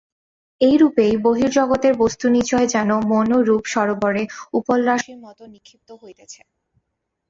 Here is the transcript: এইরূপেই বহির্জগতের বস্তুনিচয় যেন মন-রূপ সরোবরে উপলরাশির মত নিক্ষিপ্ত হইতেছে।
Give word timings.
এইরূপেই 0.61 1.13
বহির্জগতের 1.25 1.93
বস্তুনিচয় 1.95 2.67
যেন 2.67 2.89
মন-রূপ 3.11 3.63
সরোবরে 3.73 4.23
উপলরাশির 4.53 5.17
মত 5.17 5.39
নিক্ষিপ্ত 5.53 5.89
হইতেছে। 6.01 6.39